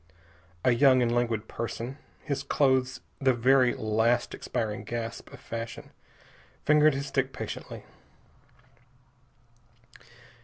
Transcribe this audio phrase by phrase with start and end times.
[0.65, 5.91] A young and languid person, his clothes the very last expiring gasp of fashion,
[6.65, 7.85] fingered his stick patiently.